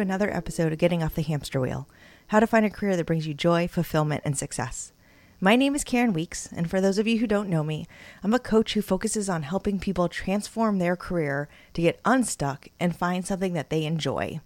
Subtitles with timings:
[0.00, 1.86] another episode of Getting Off the Hamster Wheel
[2.28, 4.92] How to Find a Career That Brings You Joy, Fulfillment, and Success.
[5.40, 7.86] My name is Karen Weeks, and for those of you who don't know me,
[8.22, 12.96] I'm a coach who focuses on helping people transform their career to get unstuck and
[12.96, 14.40] find something that they enjoy.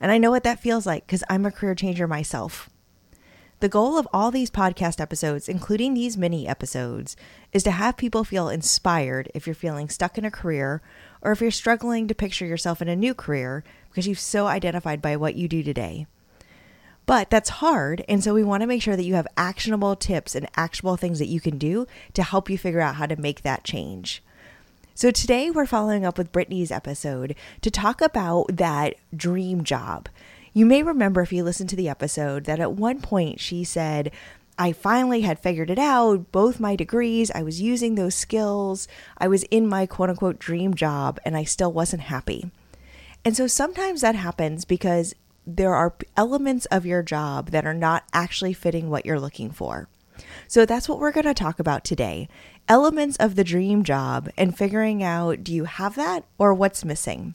[0.00, 2.70] And I know what that feels like because I'm a career changer myself.
[3.60, 7.16] The goal of all these podcast episodes, including these mini episodes,
[7.52, 10.80] is to have people feel inspired if you're feeling stuck in a career
[11.22, 15.02] or if you're struggling to picture yourself in a new career because you've so identified
[15.02, 16.06] by what you do today.
[17.06, 20.34] But that's hard, and so we want to make sure that you have actionable tips
[20.34, 23.42] and actionable things that you can do to help you figure out how to make
[23.42, 24.22] that change.
[24.94, 30.08] So today we're following up with Brittany's episode to talk about that dream job
[30.58, 34.10] you may remember if you listened to the episode that at one point she said,
[34.58, 39.28] I finally had figured it out, both my degrees, I was using those skills, I
[39.28, 42.50] was in my quote unquote dream job, and I still wasn't happy.
[43.24, 45.14] And so sometimes that happens because
[45.46, 49.88] there are elements of your job that are not actually fitting what you're looking for.
[50.48, 52.28] So that's what we're going to talk about today
[52.68, 57.34] elements of the dream job and figuring out do you have that or what's missing.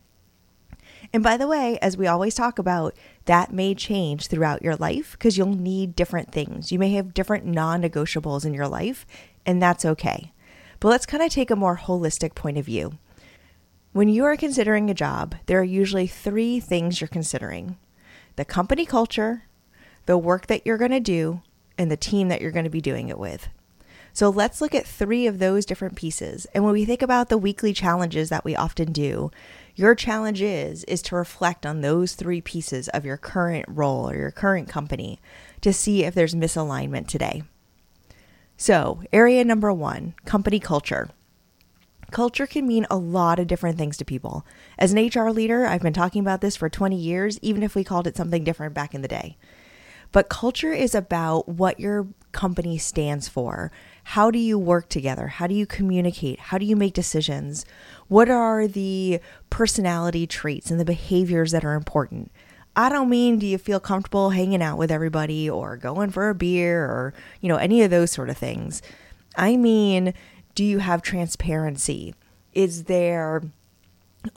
[1.14, 5.12] And by the way, as we always talk about, that may change throughout your life
[5.12, 6.72] because you'll need different things.
[6.72, 9.06] You may have different non negotiables in your life,
[9.46, 10.32] and that's okay.
[10.80, 12.98] But let's kind of take a more holistic point of view.
[13.92, 17.78] When you are considering a job, there are usually three things you're considering
[18.36, 19.44] the company culture,
[20.08, 21.42] the work that you're going to do,
[21.78, 23.50] and the team that you're going to be doing it with.
[24.14, 26.46] So let's look at three of those different pieces.
[26.54, 29.32] And when we think about the weekly challenges that we often do,
[29.76, 34.16] your challenge is is to reflect on those three pieces of your current role or
[34.16, 35.20] your current company
[35.62, 37.42] to see if there's misalignment today.
[38.56, 41.10] So, area number 1, company culture.
[42.12, 44.46] Culture can mean a lot of different things to people.
[44.78, 47.84] As an HR leader, I've been talking about this for 20 years, even if we
[47.84, 49.38] called it something different back in the day.
[50.12, 53.72] But culture is about what your company stands for.
[54.04, 55.28] How do you work together?
[55.28, 56.40] How do you communicate?
[56.40, 57.66] How do you make decisions?
[58.08, 59.20] What are the
[59.50, 62.32] personality traits and the behaviors that are important?
[62.76, 66.36] I don't mean do you feel comfortable hanging out with everybody or going for a
[66.36, 68.82] beer or, you know, any of those sort of things.
[69.36, 70.14] I mean,
[70.56, 72.16] do you have transparency?
[72.54, 73.44] Is there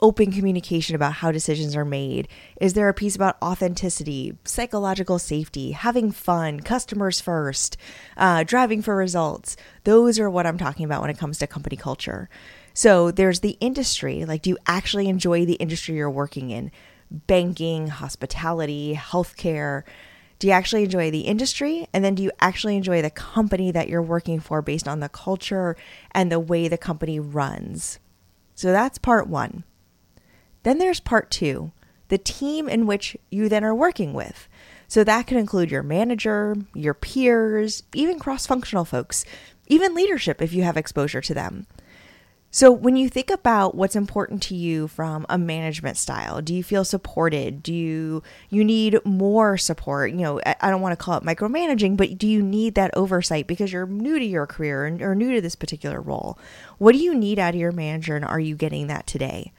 [0.01, 2.27] open communication about how decisions are made?
[2.59, 7.77] Is there a piece about authenticity, psychological safety, having fun, customers first,
[8.17, 9.55] uh, driving for results?
[9.83, 12.29] Those are what I'm talking about when it comes to company culture.
[12.73, 14.25] So there's the industry.
[14.25, 16.71] Like, do you actually enjoy the industry you're working in?
[17.09, 19.83] Banking, hospitality, healthcare.
[20.39, 21.87] Do you actually enjoy the industry?
[21.93, 25.09] And then do you actually enjoy the company that you're working for based on the
[25.09, 25.75] culture
[26.11, 27.99] and the way the company runs?
[28.53, 29.63] So that's part one.
[30.67, 31.71] Then there's part two
[32.09, 34.49] the team in which you then are working with.
[34.89, 39.23] So that can include your manager, your peers, even cross functional folks,
[39.67, 41.67] even leadership if you have exposure to them.
[42.51, 46.63] So, when you think about what's important to you from a management style, do you
[46.63, 47.63] feel supported?
[47.63, 50.11] Do you you need more support?
[50.11, 53.47] You know, I don't want to call it micromanaging, but do you need that oversight
[53.47, 56.37] because you're new to your career or new to this particular role?
[56.77, 59.53] What do you need out of your manager, and are you getting that today?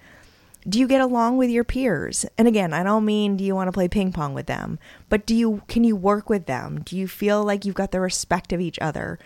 [0.69, 2.27] Do you get along with your peers?
[2.37, 5.27] And again i don't mean do you want to play ping pong with them but
[5.27, 6.83] do you can you work with them?
[6.83, 9.19] Do you feel like you've got the respect of each other?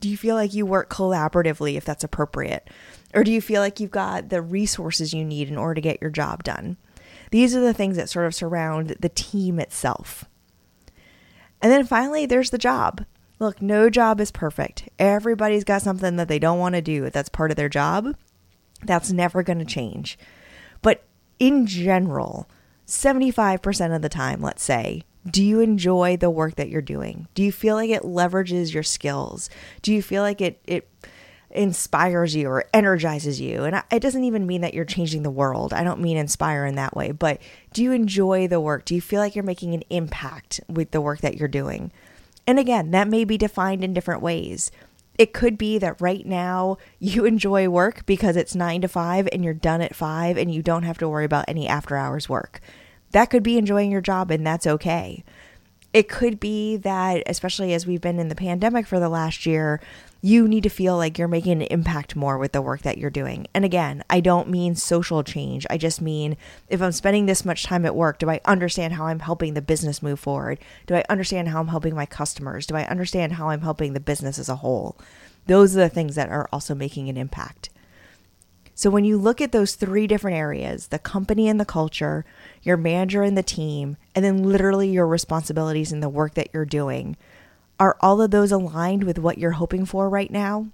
[0.00, 2.68] Do you feel like you work collaboratively if that's appropriate?
[3.14, 6.00] Or do you feel like you've got the resources you need in order to get
[6.00, 6.76] your job done?
[7.30, 10.24] These are the things that sort of surround the team itself.
[11.60, 13.04] And then finally there's the job.
[13.38, 14.88] Look no job is perfect.
[14.98, 18.16] Everybody's got something that they don't want to do that's part of their job.
[18.84, 20.18] That's never going to change.
[21.42, 22.48] In general,
[22.86, 27.26] 75% of the time, let's say, do you enjoy the work that you're doing?
[27.34, 29.50] Do you feel like it leverages your skills?
[29.82, 30.88] Do you feel like it it
[31.50, 33.64] inspires you or energizes you?
[33.64, 35.72] And it doesn't even mean that you're changing the world.
[35.72, 37.42] I don't mean inspire in that way, but
[37.72, 38.84] do you enjoy the work?
[38.84, 41.90] Do you feel like you're making an impact with the work that you're doing?
[42.46, 44.70] And again, that may be defined in different ways.
[45.22, 49.44] It could be that right now you enjoy work because it's nine to five and
[49.44, 52.60] you're done at five and you don't have to worry about any after hours work.
[53.12, 55.22] That could be enjoying your job and that's okay.
[55.92, 59.80] It could be that, especially as we've been in the pandemic for the last year,
[60.24, 63.10] you need to feel like you're making an impact more with the work that you're
[63.10, 63.44] doing.
[63.52, 65.66] And again, I don't mean social change.
[65.68, 66.36] I just mean
[66.68, 69.60] if I'm spending this much time at work, do I understand how I'm helping the
[69.60, 70.60] business move forward?
[70.86, 72.66] Do I understand how I'm helping my customers?
[72.66, 74.96] Do I understand how I'm helping the business as a whole?
[75.46, 77.68] Those are the things that are also making an impact.
[78.76, 82.24] So when you look at those three different areas the company and the culture,
[82.62, 86.64] your manager and the team, and then literally your responsibilities and the work that you're
[86.64, 87.16] doing
[87.82, 90.68] are all of those aligned with what you're hoping for right now?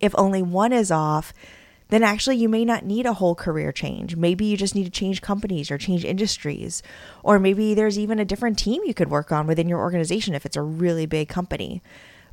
[0.00, 1.34] If only one is off,
[1.90, 4.16] then actually you may not need a whole career change.
[4.16, 6.82] Maybe you just need to change companies or change industries.
[7.22, 10.46] Or maybe there's even a different team you could work on within your organization if
[10.46, 11.82] it's a really big company.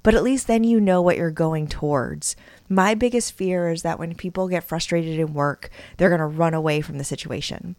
[0.02, 2.38] But at least then you know what you're going towards.
[2.70, 6.54] My biggest fear is that when people get frustrated in work, they're going to run
[6.54, 7.76] away from the situation.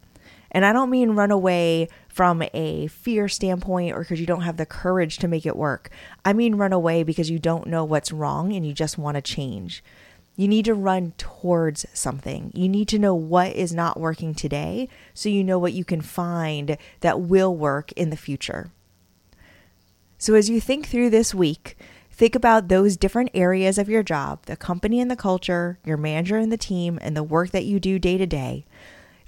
[0.51, 4.57] And I don't mean run away from a fear standpoint or because you don't have
[4.57, 5.89] the courage to make it work.
[6.25, 9.21] I mean run away because you don't know what's wrong and you just want to
[9.21, 9.83] change.
[10.35, 12.51] You need to run towards something.
[12.53, 16.01] You need to know what is not working today so you know what you can
[16.01, 18.71] find that will work in the future.
[20.17, 21.77] So, as you think through this week,
[22.11, 26.37] think about those different areas of your job the company and the culture, your manager
[26.37, 28.65] and the team, and the work that you do day to day.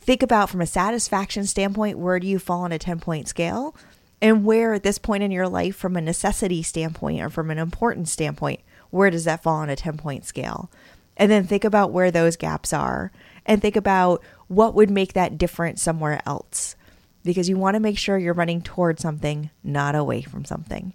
[0.04, 3.74] Think about from a satisfaction standpoint, where do you fall on a 10 point scale?
[4.22, 7.58] And where at this point in your life, from a necessity standpoint or from an
[7.58, 8.60] importance standpoint,
[8.90, 10.70] where does that fall on a 10 point scale?
[11.16, 13.14] And then think about where those gaps are
[13.46, 16.76] and think about what would make that different somewhere else
[17.24, 20.92] because you want to make sure you're running towards something, not away from something.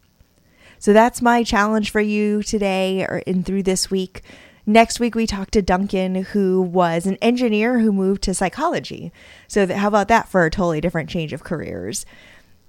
[0.79, 4.23] So that's my challenge for you today or in through this week.
[4.69, 9.11] Next week, we talked to Duncan, who was an engineer who moved to psychology.
[9.47, 12.05] So, how about that for a totally different change of careers?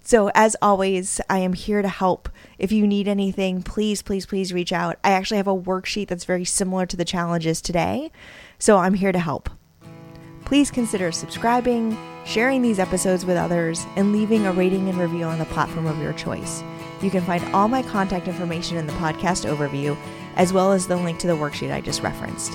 [0.01, 2.29] So, as always, I am here to help.
[2.57, 4.97] If you need anything, please, please, please reach out.
[5.03, 8.13] I actually have a worksheet that's very similar to the challenges today.
[8.59, 9.49] So, I'm here to help.
[10.45, 15.37] Please consider subscribing, sharing these episodes with others, and leaving a rating and review on
[15.37, 16.63] the platform of your choice.
[17.01, 19.97] You can find all my contact information in the podcast overview,
[20.39, 22.53] as well as the link to the worksheet I just referenced.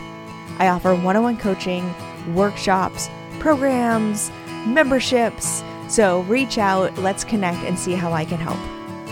[0.58, 1.94] I offer one on one coaching,
[2.34, 3.08] workshops,
[3.38, 4.32] programs,
[4.66, 8.58] memberships so reach out, let's connect, and see how I can help.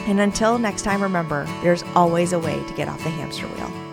[0.09, 3.92] And until next time, remember there's always a way to get off the hamster wheel.